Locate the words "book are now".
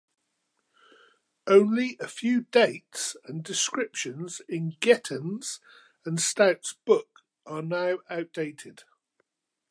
6.73-7.99